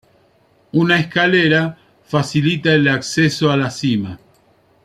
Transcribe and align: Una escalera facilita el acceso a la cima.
Una 0.71 0.97
escalera 0.99 1.77
facilita 2.05 2.73
el 2.73 2.87
acceso 2.87 3.51
a 3.51 3.57
la 3.57 3.69
cima. 3.69 4.19